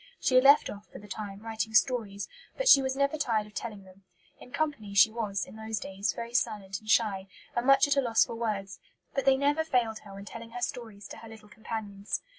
[0.19, 3.53] She had left off, for the time, writing stories, but she was never tired of
[3.53, 4.01] telling them.
[4.39, 8.01] In company she was, in those days, very silent and shy, and much at a
[8.01, 8.79] loss for words;
[9.13, 12.23] but they never failed her when telling her stories to her little companions.